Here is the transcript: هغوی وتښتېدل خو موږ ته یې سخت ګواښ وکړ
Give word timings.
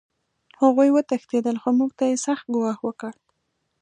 هغوی 0.61 0.89
وتښتېدل 0.95 1.55
خو 1.61 1.69
موږ 1.79 1.91
ته 1.99 2.03
یې 2.09 2.15
سخت 2.25 2.45
ګواښ 2.55 2.79
وکړ 2.83 3.13